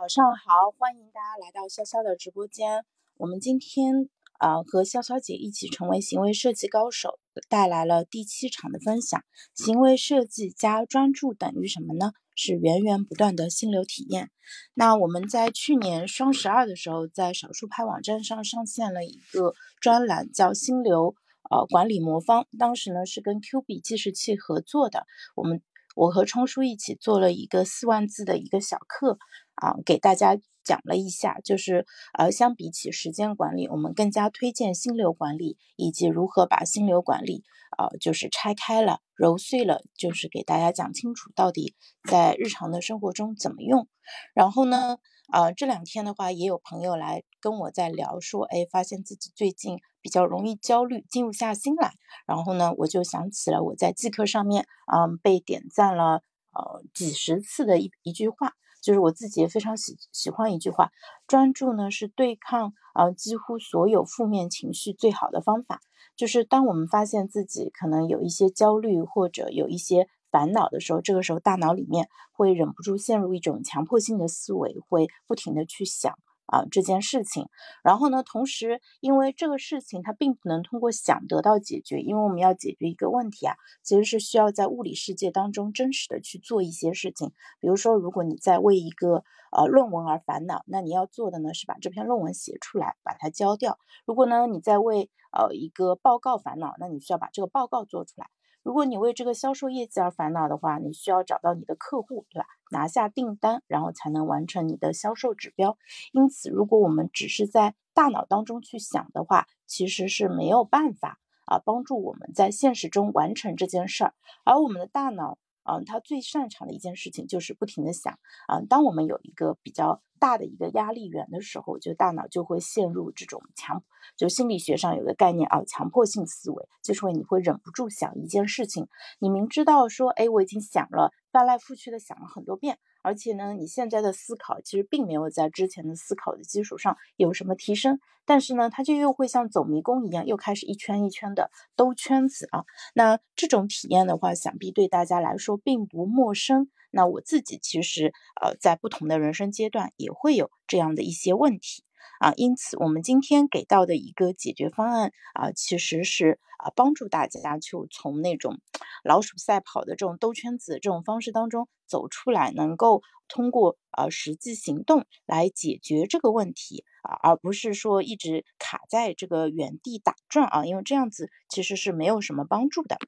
[0.00, 2.86] 早上好，欢迎大家来到潇潇的直播间。
[3.18, 7.18] 我们今天啊和潇潇姐一起成为行为设计高手，
[7.50, 9.22] 带来了第七场的分享。
[9.54, 12.12] 行为设计加专注等于什么呢？
[12.34, 14.30] 是源源不断的心流体验。
[14.72, 21.14] 那我们在去年双十二的时候，在少数派网站上上线了一个专栏，叫心流
[21.50, 22.46] 呃管理魔方。
[22.58, 25.04] 当时呢是跟 Q 币计时器合作的，
[25.36, 25.60] 我们。
[25.96, 29.18] 我和冲叔一起做了一个四万字的一个小课，
[29.60, 31.86] 啊，给大家讲了一下，就是
[32.18, 37.44] 呃，相比起时间管理，我们更加推荐心流管理，以及如何把心流管理，
[37.76, 41.74] 啊，就是拆开了、揉碎了，就是给大家讲清楚到底
[42.08, 43.86] 在日常的生活中怎么用。
[44.34, 44.98] 然后呢？
[45.32, 51.92] 啊，这两天的话，也有朋友来跟我在聊，说，哎，发现自己最近比较容易焦虑，静不下心来。
[52.26, 60.90] 然后呢，我就想起了我在季课上面，嗯，被点赞了，呃，几十次的一一句话，就是我自己也非常喜喜欢一句话：
[61.26, 65.80] 专注呢是对抗啊几乎所有负面情绪最好的方法。
[66.16, 70.08] 就是当我们发现自己可能有一些焦虑，或者有一些。
[70.32, 76.16] 烦恼的时候，这个时候大脑里面会忍不住陷入一种强迫性的思维，会不停的去想
[76.50, 77.48] 啊这件事情。
[77.82, 87.32] 然后呢，同时因为这个事情它并不能通过想得到解决，因为我们要解决一个问题啊，其实是需要在物理世界当中真实的去做一些事情。
[87.60, 93.78] 比如说，如果你在为一个呃论文而烦恼，那你要做的呢是把这篇论文写出来，把它交掉。
[94.04, 98.26] 如果呢你在为呃一个报告烦恼，那你需要把这个报告做出来。
[98.62, 102.46] 如果你为这个销售业绩而烦恼的话，你需要找到你的客户，对吧？
[102.70, 105.76] 拿下订单，然后才能完成你的销售指标。
[106.12, 114.14] 因此，如果我们只是在大脑当中去想的话，其实是没有办法啊帮助我们在现实中完成这件事儿。
[114.44, 115.38] 而我们的大脑。
[115.64, 118.18] 嗯，他最擅长的一件事情就是不停的想。
[118.48, 123.82] 嗯，当我们有一个比较大的一个压力源的时候，就大脑就会陷入这种强，
[124.16, 132.78] 就心理学上有个概念啊，强迫性思维，就是会你会忍不住想一件事情，你明知道说，哎，我已经想了，翻来覆去的想了很多遍。
[133.02, 142.64] 而且呢，你现在的思考其实并没有在之前的思考的基础上有什么提升，但是呢，它就又会像走迷宫一样，又开始一圈一圈的兜圈子啊。
[142.94, 146.68] 那这种体验的话，想必对大家来说并不陌生。
[146.92, 148.12] 那我自己其实
[148.42, 151.84] 呃，在不同的人生阶段也会有这样的一些问题。
[152.20, 158.60] 啊，因此我们今天给到的一个解决方案啊，其实是啊帮助大家就从那种
[159.04, 172.98] 老鼠赛跑的这种兜圈子这种方式当中走出来，能够通过呃实际行动来解决这个问题啊，而不是说一直卡在这个原地打转啊，因为这样子其实是没有什么帮助的。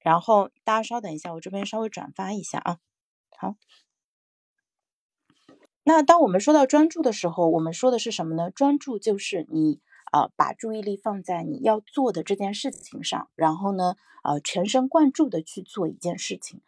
[0.00, 2.78] 然后大家稍等一下，我这边稍微转发一下啊，
[3.38, 3.56] 好。
[5.86, 8.50] 那当我们说到专注的时候，我们说的是什么呢？
[8.50, 9.80] 专注就是你
[10.12, 16.62] 啊，把注意力放在你要做的这件事情上，然后呢，呃，全神贯注的去做一件事情，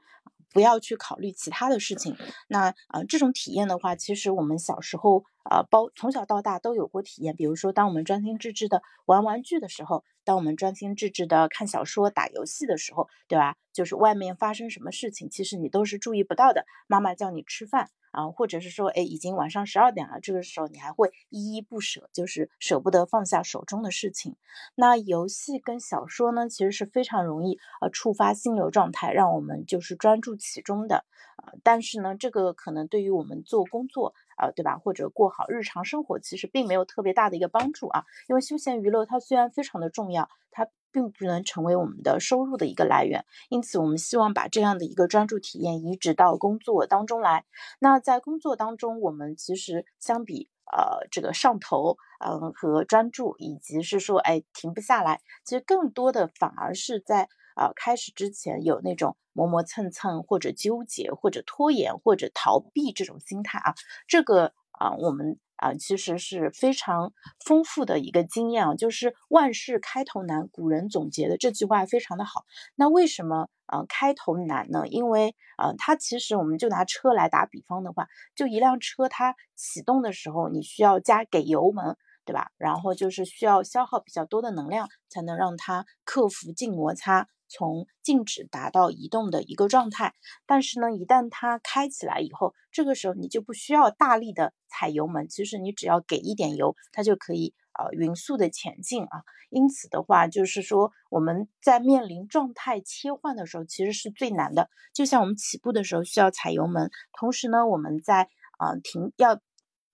[0.53, 2.15] 不要去考虑其他的事情。
[2.49, 7.35] 那呃，这种体验的话，其实我们小时候啊，包从小到大都有过体验。
[7.35, 13.57] 比如说，当我们专心致志的玩玩具的时候，当我们专心致志的看小说、打游戏的时候，对吧？
[13.73, 16.67] 就是外面发生什么事情，其实你都是注意不到的。
[16.87, 17.89] 妈妈叫你吃饭。
[18.17, 24.37] 啊，或者是说，哎，已经晚上十二点了，这个时候你还会依依不舍，就是舍不得放下手中的事情。
[24.75, 31.05] 那游戏跟小说呢，其实是非常容易呃触发心流状态，让我们就是专注其中的。
[31.37, 38.05] 呃，但是呢，这个可能对于我们做工作啊，对吧，或者过好日常生活，其实并没有特别大的一个帮助啊。
[38.29, 40.69] 因为休闲娱乐它虽然非常的重要，它。
[40.93, 47.45] 并不能成为我们的收入的一个来源，因此我们希望把这样的一个专注体验移植到工作当中来。
[47.79, 63.75] 那在工作当中，我们其实相比呃这个上头，嗯和专注，以及是说哎停不下来，其实更多的反而是在呃开始之前有那种磨磨蹭蹭，或者纠结，或者拖延，或者逃避这种心态啊。
[64.07, 65.41] 这个啊我们。
[65.59, 72.45] 啊，其实是非常丰富的一个经验啊，就是万事开头难，古人总结的这句话非常的好。
[72.75, 74.87] 那为什么啊开头难呢？
[74.87, 82.51] 因为啊，它其实我们就拿车来打比方的话，就一辆车它启动的时候，你需要加给油门，对吧？
[82.59, 87.29] 然后就是需要消耗比较多的能量，才能让它克服静摩擦。
[87.49, 90.15] 从静止达到移动的一个状态，
[90.47, 99.23] 但是呢，一旦它开起来以后，这个时候你就不需要大力的踩油门，其实你只要给一点油，它就可以呃匀速的前进啊。
[99.49, 104.69] 因此的话，就是说我们在面临状态切换的时候，其实是最难的。
[104.93, 108.29] 就像我们起步的时候需要踩油门，同时呢，我们在
[108.59, 109.41] 啊停要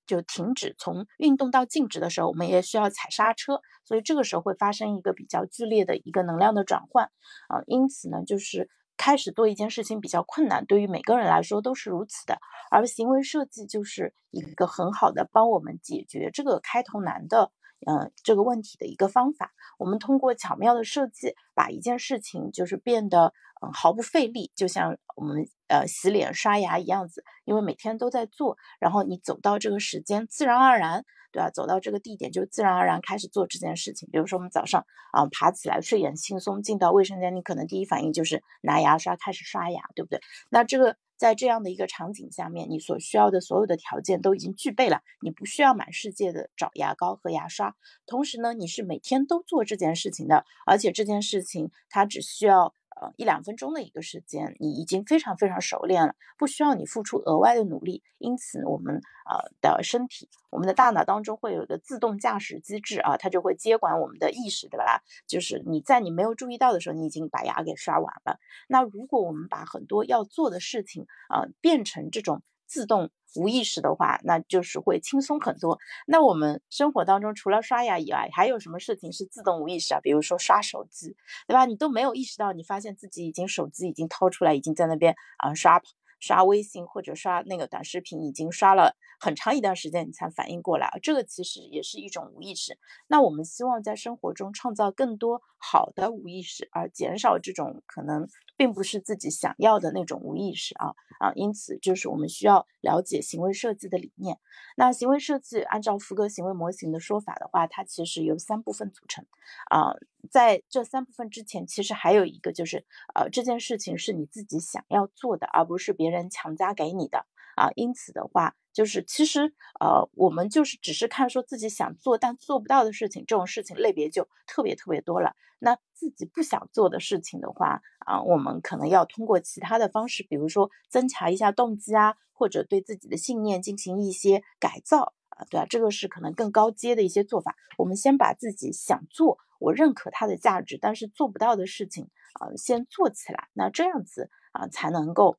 [0.07, 7.05] 就停止从运动到静止的时候，我们也需要踩刹车，所以这个时候会发生一个比较剧烈的一个能量的转换
[7.49, 12.39] 啊，因此呢，就是开始做一件事情比较困难，对于每个人来说都是如此的，
[12.71, 17.51] 而行为设计就是一个很好的帮我们解决这个开头难的。
[17.87, 31.51] 嗯，这个问题的一个方法，我们通过巧妙的设计，把一件事情就是变得嗯毫不费力，就像我们呃洗脸刷牙一样子，因为每天都在做，然后你走到这个时间，自然而然，对吧？
[31.51, 34.09] 走到这个地点就自然而然开始做这件事情。
[34.13, 40.21] 比如说我们早上啊爬起来睡眼惺忪进到卫生间，你可能第一反应就是拿牙刷开始刷牙，对不对？
[40.51, 40.97] 那这个。
[41.23, 47.77] 在这样的一个场景下面，你所需要的所有的条件都已经具备了，你不需要满世界的找牙膏和牙刷。
[48.07, 52.75] 同时呢，你是每天都做这件事情的，而且这件事情它只需要。
[53.17, 58.03] 一两分钟的一个时间，你已经非常非常熟练了，不需要你付出额外的努力。
[58.19, 65.03] 因此，我们呃的身体，我们的大脑当中会有一个自动驾驶机制啊，它就会接管我们的意识，对吧？
[65.27, 68.39] 就是你在你没有注意到的时候，你已经把牙给刷完了。
[68.69, 73.11] 那如果我们把很多要做的事情啊变成这种自动。
[73.35, 75.79] 无意识的话，那就是会轻松很多。
[76.07, 80.01] 那我们生活当中除了刷牙以外，还有什么事情是自动无意识啊？
[80.03, 81.17] 比如说刷手机，
[81.47, 81.65] 对吧？
[81.65, 85.81] 你都没有意识到，你发现自己已经手机已经掏出来，已经在那边啊刷
[86.23, 90.99] 刷微信或者刷那个短视频，已经刷了很长一段时间，你才反应过来。
[91.03, 92.79] 这个其实也是一种无意识。
[93.09, 98.27] 那我们希望在生活中创造更多好的无意识，而减少这种可能。
[98.55, 104.39] 并不是自己想要的那种无意识啊啊，因此就是我们需要了解行为设计的理念。
[104.77, 109.25] 那行为设计按照福格行为模型的说法的话，它其实由三部分组成
[109.69, 109.95] 啊。
[110.31, 112.85] 在这三部分之前，其实还有一个就是
[113.15, 117.27] 呃，这件事情是你自己想要做的，而不是别人强加给你的
[117.57, 117.71] 啊。
[117.75, 125.35] 因此的话，就是其实呃，我们就是只是看说自己想做但做不到的事情，这种事情类别就特别特别多了。
[125.59, 137.55] 那自己不想做的事情的话啊，我们可能要通过其他的方式，比如说增强一下动机啊，或者对自己的信念进行一些改造啊，对啊，这个是可能更高阶的一些做法。
[137.79, 142.09] 我们先把自己想做，我认可它的价值，但是做不到的事情
[142.41, 143.49] 啊，先做起来。
[143.55, 145.39] 那这样子啊，才能够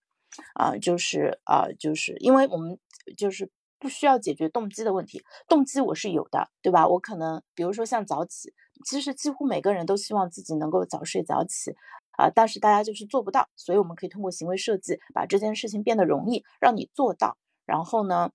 [0.56, 2.80] 啊，就是啊，就是因为我们
[3.18, 6.88] 就是不需要解决动机的问题，动机我是有的，对吧？
[6.88, 8.54] 我可能比如说像早起。
[8.86, 11.74] 其实几乎每个人都希望自己能够早睡早起，
[12.18, 17.38] 啊，但是大家就是做不到，所以我们可以通过行为设计把这件事情变得容易，让你做到。
[17.66, 18.31] 然后呢，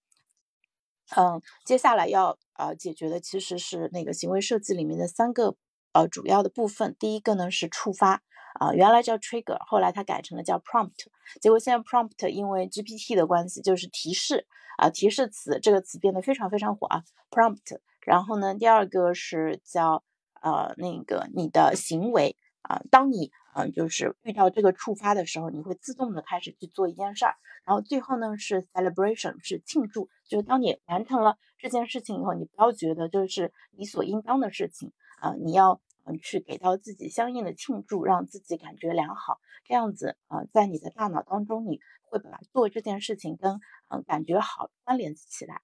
[1.17, 5.55] 嗯，接下来要呃解决的其实是那个行为设计里面的三个
[5.99, 6.95] 呃主要的部分。
[6.99, 8.23] 第一个呢是触发，
[8.61, 11.07] 啊，原来叫 trigger，后来它改成了叫 prompt，
[11.41, 14.47] 结果现在 prompt 因为 GPT 的关系就是提示
[14.77, 17.81] 啊，提示词这个词变得非常非常火啊，prompt。
[18.01, 20.05] 然后呢，第二个是叫
[20.41, 27.35] 呃，那个你的行为啊，当你嗯就是遇到这个触发的时候，你会自动的开始去做一件事儿。
[27.65, 35.81] 然后最后呢是 celebration，是庆祝，就是当你完成了这件事情以后，你不要觉得就是理所应当的事情啊，你要
[36.17, 39.39] 去给到自己相应的庆祝，让自己感觉良好。
[39.65, 45.61] 这样子啊，在你的大脑当中，你会把做这件事情跟嗯感觉好关联起来。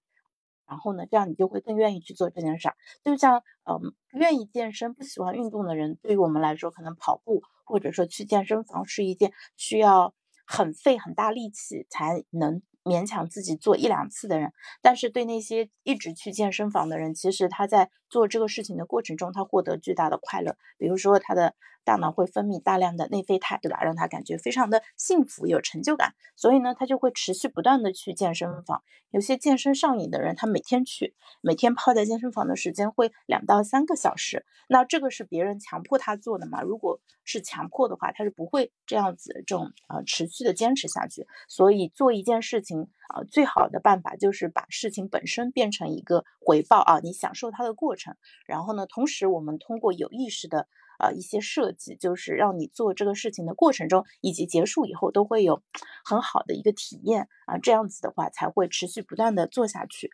[0.67, 2.75] 然后呢，这样你就会更愿意去做这件事儿。
[3.03, 10.15] 就像，嗯，愿意健身、不喜欢运动的人，对于我们来说，可能跑步或者说去健身房是一件需要
[10.47, 14.53] 很费很大力气才能勉强自己做一两次的人。
[14.81, 20.55] 但是对那些一直去健身房的人，其实他在做这个事情的过程中，他获得巨大的快乐。
[20.77, 21.53] 比如说他的。
[21.85, 23.79] 大脑会分泌大量的内啡肽，对吧？
[23.83, 28.81] 让他感觉非常的幸福、有成就感，所以呢，他就会持续不断的去健身房。
[29.11, 34.47] 有些健身上瘾的人，他每天去，每天泡在健身房的时间会两到三个小时。
[34.67, 36.63] 那这个是别人强迫他做的嘛？
[36.63, 41.27] 如果是强迫的话，他是不会这样子这种呃持续的坚持下去。
[41.47, 48.15] 所以做一件事情啊，最好的办法就是把事情本身变成一个回报啊，你享受它的过程。
[48.45, 50.67] 然后呢，同时我们通过有意识的。
[50.97, 55.61] 呃，一些设计就是让你做这个事情的过程中以及结束以后都会有
[56.05, 60.11] 很好的一个体验啊，这样子的话才会持续不断的做下去。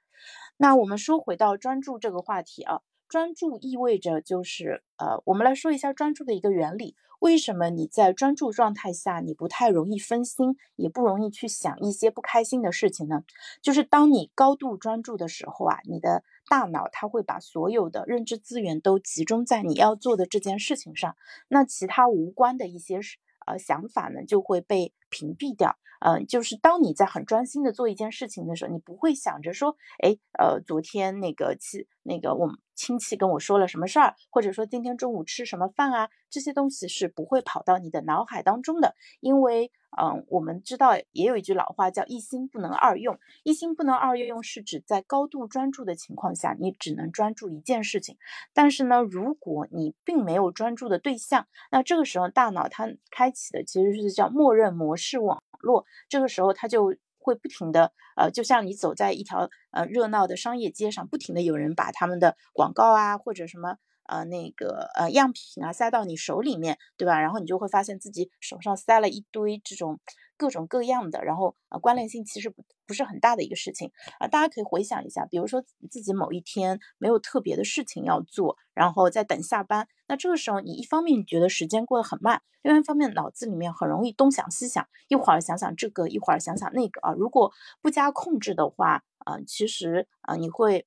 [0.57, 6.95] 那我们说回到专注这个话题啊，专注意味着就是呃，我们来说一下专注的一个原理。
[7.21, 13.23] 为什么你在专注状态下你不太容易分心，也不容易去想一些不开心的事情呢？
[13.61, 21.15] 就是当你高度专注的时候啊，你的大脑它会把所有的认知资源都集中在你要做的这件事情上，
[21.47, 22.99] 那其他无关的一些
[23.45, 25.77] 呃想法呢就会被屏蔽掉。
[26.03, 39.71] 嗯，就是当你在很专心的做一件事情的时候，你不会想着说，哎，呃，昨天那个亲那个我们亲戚跟我说了什么事儿，或者说今天中午吃什么饭啊，这些东西是不会跑到你的脑海当中的，因为。
[40.01, 43.19] 嗯，我们知道也有一句老话叫“一心不能二用”。
[43.43, 48.15] 一心不能二用是指在高度专注的情况下，你只能专注一件事情。
[48.53, 55.85] 但是呢，如果你并没有专注的对象，那这个时候大脑它开启的其实是叫默认模式是网络。
[56.07, 63.75] 这个时候它就会不停的，呃，就像你走在一条呃热闹的商业街上，不停的有人把他们的广告啊或者什么。
[64.11, 67.17] 呃，那个呃样品啊，塞到你手里面，对吧？
[67.21, 70.01] 然后你就会发现自己手上塞了一堆这种
[70.35, 73.89] 各种各样的，然后呃关联性其实不不是很大的一个事情
[74.19, 74.27] 啊。
[74.27, 87.13] 大家可以回想一下，比如说自己某一天没有特别的事情要做，然后在等下班，那这个时候你一方面你觉得时间过得很慢，另外一方面脑子里面很容易东想西想，一会儿想想这个，一会儿想想那个啊。
[87.13, 90.85] 如果不加控制的话，啊，其实啊你会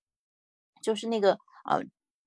[0.82, 1.82] 就是那个呃。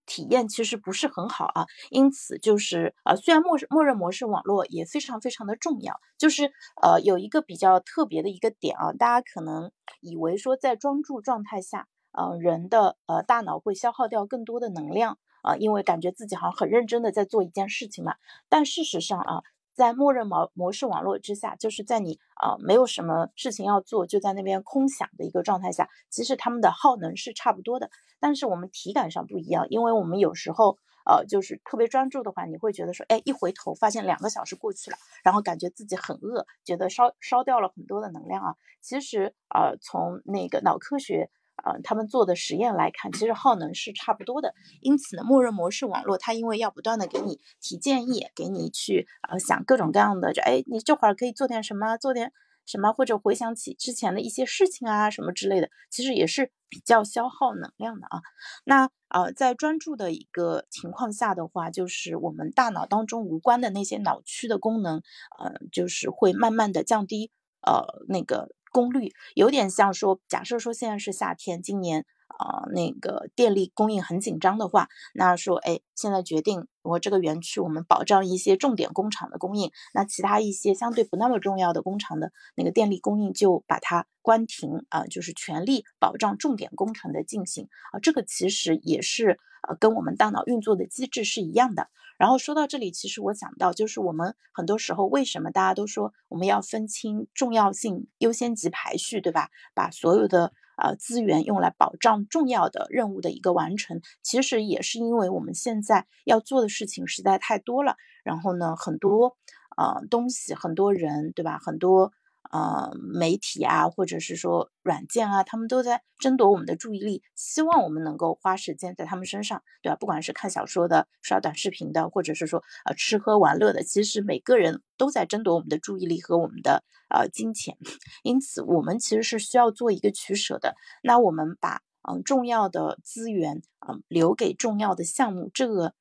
[0.08, 9.72] 体验其实不是很好啊，因此就是呃，虽然默默认模式网络也非常非常的重要，就是呃有一个比较特别的一个点啊，大家可能
[10.02, 18.16] 以为说在专注状态下，呃人的呃大脑会消耗掉更多的能量啊，因为感觉自己好像很认真的在做一件事情嘛，
[18.50, 19.44] 但事实上啊。
[19.78, 38.56] 在默认模模式网络之下，就是在你啊没有什么事情要做，就在那边空想的一个状态下，其实他们的耗能是差不多的，但是我们体感上不一样，因为我们有时候呃就是特别专注的话，你会觉得说，哎，一回头发现两个小时过去了，然后感觉自己很饿，觉得烧烧掉了很多的能量啊。
[38.82, 41.30] 其实呃从那个脑科学。
[41.64, 44.54] 呃，他们做的实验来看，其实耗能是差不多的。
[44.82, 52.32] 因此呢，默认模式网络它因为要不断的给你提建议，给你去呃想各种各样的，就哎，你这会儿可以做点什么，做点
[52.66, 58.22] 什么，或者回想起之前的一些事情啊什么之类的，其实也是比较消耗能量的啊。
[58.66, 65.02] 那呃，在专注的一个情况下的话，就是我们大脑当中无关的那些脑区的功能，
[65.40, 68.50] 呃，就是会慢慢的降低，呃，那个。
[68.72, 69.12] 功率。
[69.36, 91.90] 有点像说，假设说现在是夏天，今年啊那个电力供应很紧张的话，那说哎，现在决定我这个园区我们保障一些重点工厂的供应，那其他一些相对不那么重要的工厂的那个电力供应就把它关停啊，就是全力保障重点工程的进行啊，这个其实也是呃跟我们大脑运作的机制是一样的。
[92.18, 99.50] 然后说到这里，其实我想到就是我们很多时候为什么大家都说我们要分清重要性、优先级排序，对吧？
[99.76, 107.98] 把所有的呃资源用来保障重要的任务的一个完成，其实也是因为我们现在要做的事情实在太多了。
[108.24, 109.36] 然后呢，很多
[109.78, 111.60] 呃东西、很多人，对吧？
[111.60, 112.14] 很多。
[112.52, 119.96] 呃，媒体啊，或者是说软件啊，他们都在争夺我们的注意力，希望我们能够花时间在他们身上，对吧？
[119.96, 127.78] 不管是看小说的、刷短视频的，或者是说呃吃喝玩乐的，其实每个人都在争夺我们的注意力和我们的呃金钱。
[128.24, 130.76] 因此，我们其实是需要做一个取舍的。
[131.04, 135.94] 那我们把嗯重要的资源嗯留给重要的项目，这个。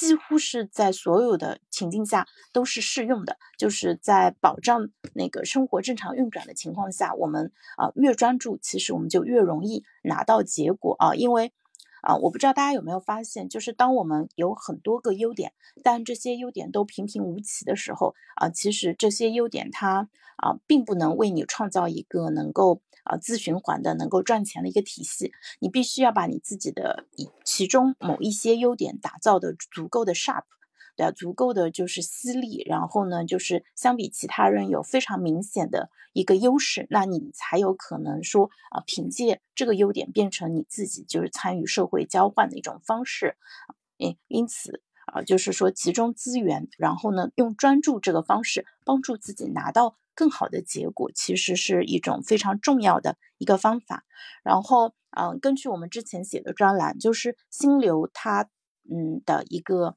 [0.00, 11.52] 几乎是在所有的情境下都是适用的，就是在保障那个生活正常运转的情况下，我们啊越专注，其实我们就越容易拿到结果啊，因为
[12.00, 15.52] 啊，我不知道大家有没有发现，就是当我们有很多个优点，
[15.84, 22.80] 但这些优点都平平无奇的时候啊，其实这些优点它啊并不能为你创造一个能够。
[23.04, 27.06] 啊，自循环的能够赚钱的一个体系，你必须要把你自己的
[27.44, 30.44] 其中某一些优点打造的足够的 sharp，
[30.96, 43.36] 对，足够的就是犀利，然后呢，就是相比其他人有非常明显的一个优势，那你才有可能说啊，凭借这个优点变成你自己就是参与社会交换的一种方式，
[43.96, 44.82] 因因此。
[45.06, 54.04] 啊，就是说集中资源，然后呢，用专注这个方式帮助自己拿到更好的结果，其实是一种非常重要的一个方法。
[54.44, 58.50] 然后，嗯，根据我们之前写的专栏，就是心流它，
[58.84, 59.96] 嗯的一个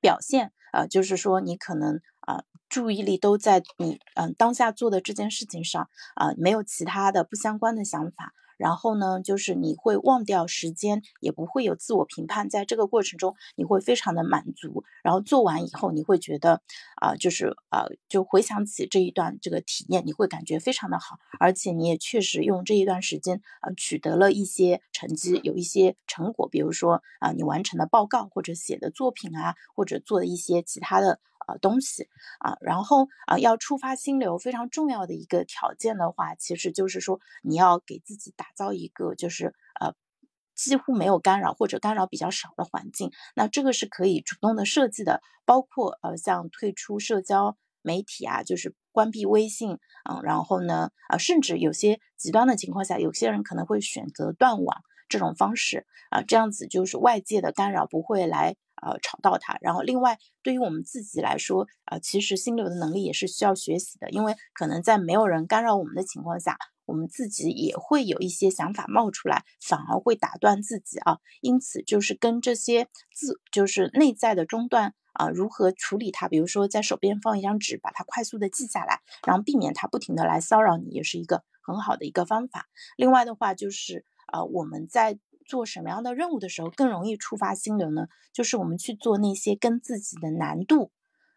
[0.00, 8.32] 表现，啊，就是说你可能啊注意力都在你嗯当下做的这件事情上，啊，没有其他的不相关的想法。
[8.58, 14.84] 然后呢，就是你会忘掉时间，也不会有自我评判，在这个过程中，你会非常的满足。
[15.02, 16.62] 然后做完以后，你会觉得
[17.00, 32.08] 啊，就是啊，就回想起这一段这个体验，你会感觉非常的好，而且你也确实用这一段时间啊，取得了一些成绩，有一些成果，比如说啊，你完成的报告或者写的作品啊，或者做的一些其他的呃东西
[32.38, 32.56] 啊。
[32.60, 39.94] 然后啊，要触发心流非常重要的一个条件的话，其实就是说你要给自己打造一个就是呃
[40.54, 43.10] 几乎没有干扰或者干扰比较少的环境。
[43.34, 54.82] 那这个是可以主动的设计的，包括呃像退出社交媒体啊，就是关闭微信，嗯，然后呢啊，甚至有些极端的情况下，有些人可能会选择断网。
[55.06, 59.56] 这种方式啊，这样子就是外界的干扰不会来呃吵到他。
[59.60, 71.18] 然后另外，对于我们自己来说啊，其实心流的能力也是需要学习的，因为可能在没有人干扰我们的情况下，我们自己也会有一些想法冒出来，反而会打断自己啊。
[71.40, 76.28] 因此，就是跟这些自就是内在的中断啊，如何处理它？
[76.28, 82.66] 比如说在手边放一张纸，把它快速的记下来，然后避免它不停的来骚扰你，也是一个很好的一个方法。
[82.96, 84.04] 另外的话就是。
[84.26, 88.08] 啊，我们在做什么样的任务的时候更容易触发心流呢？
[88.32, 90.90] 就是我们去做那些跟自己的难度，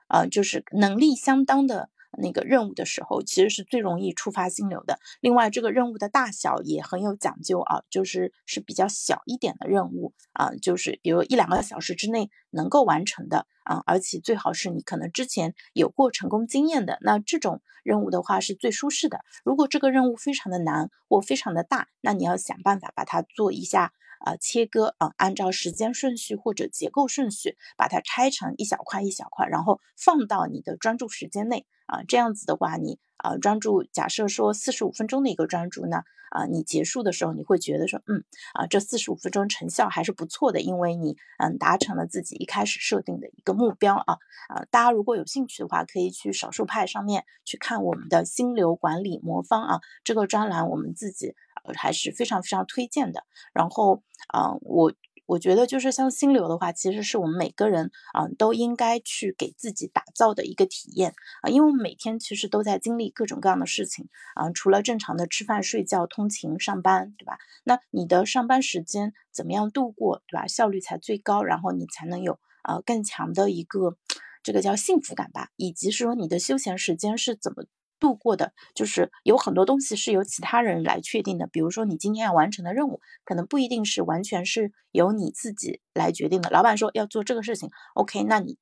[0.07, 1.89] 呃，就是能力相当的。
[2.17, 4.99] 那个任务的时候，其实是最容易触发心流的。
[5.21, 16.97] 另外，这个任务的大小也很有讲究啊，就是是比较小一点的任务啊，就是比如一两个小时之内能够完成的啊，而且最好是你可能之前有过成功经验的。
[17.01, 19.19] 那这种任务的话是最舒适的。
[19.43, 23.93] 如果这个任务非常的难或非常的大，那你要想办法把它做一下。
[24.19, 32.03] 啊，切割啊，按照时间顺序或者结构顺序，把它拆成一小块一小块，然后放到你的专注时间内啊。
[32.07, 44.17] 这样子的话，你啊专注，假设说四十五分钟的一个专注呢，啊，你结束的时候你会觉得说，嗯啊，这四十五分钟成效还是不错的，因为你嗯达成了自己一开始设定的一个目标啊
[44.49, 44.63] 啊。
[44.69, 51.35] 大家如果有兴趣的话，可以去少数派上面去看我们的心流管理魔方啊，这个专栏我们自己。
[51.75, 53.25] 还是非常非常推荐的。
[53.51, 54.93] 然后，啊，我
[55.27, 67.37] 我觉得就是像心流的话，其实是我们每个人啊都应该去给自己打造的一个体验啊，因为我们每天其实都在经历各种各样的事情啊，除了正常的吃饭、睡觉、通勤、上班，对吧？
[67.63, 70.47] 那你的上班时间怎么样度过，对吧？
[70.47, 73.97] 效率才最高，然后你才能有呃更强的一个
[74.41, 77.65] 这个叫幸福感吧，以及说你的休闲时间是怎么。
[77.99, 81.47] 度过的，就是有很多东西是由其他人来确定的。
[81.47, 86.49] 比如说，你今天要完成的任务，可能不一定是完全是由你自己来决定的。
[86.49, 88.57] 老板说要做这个事情，OK，那你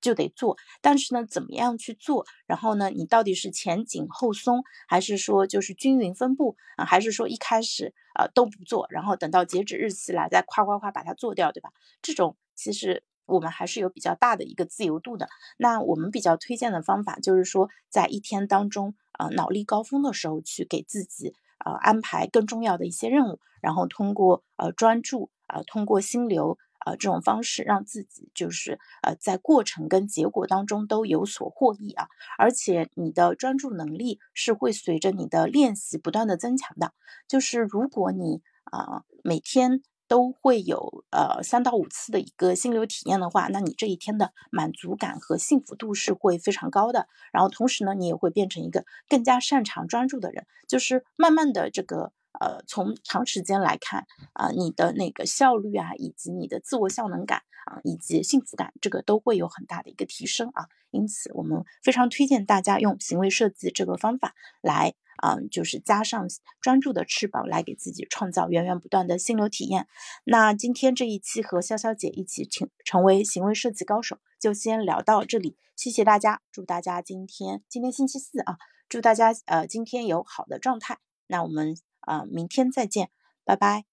[0.00, 0.56] 就得做。
[0.80, 2.26] 但是呢，怎么样去做？
[2.46, 6.84] 然后呢，你到底是前紧后松，还是说就是均匀分布啊？
[6.84, 11.70] 还是说一开始啊都不做，然后等到截止日期来再夸夸夸把它做掉，对吧？
[12.02, 13.02] 这种其实。
[13.28, 15.28] 我们还是有比较大的一个自由度的。
[15.56, 32.08] 那我们比较推荐的方法就是说，在一天当中，呃，脑力高峰的时候去给自己呃安排更重要的一些任务，然后通过呃专注啊，通过心流啊这种方式，让自己就是呃在过程跟结果当中都有所获益啊。
[32.38, 36.92] 而且你的专注能力是会随着你的练习不断的增强的。
[37.28, 39.82] 就是如果你啊每天。
[40.08, 47.06] 都会有呃三到五次的一个心流体验的话，那你这一天的满足感和幸福度是会非常高的。
[47.30, 50.46] 然后同时呢，你也会变成一个更加擅长专注的人。
[50.66, 60.66] 就是慢慢的这个呃，从长时间来看啊，你的那个效率啊，以及你的自我效能感啊，以及幸福感，这个都会有很大的一个提升啊。
[60.90, 64.94] 因此，我们非常推荐大家用行为设计这个方法来。
[65.22, 66.26] 嗯，就是加上
[66.60, 69.86] 专注的翅膀来给自己创造源源不断的心流体验。
[70.24, 75.56] 那今天这一期和潇潇姐一起成成为行为设计高手，就先聊到这里。
[75.76, 80.98] 谢谢大家，祝大家今天今天星期四啊，祝大家呃今天有好的状态。
[81.26, 83.10] 那我们啊明天再见，
[83.44, 83.87] 拜拜。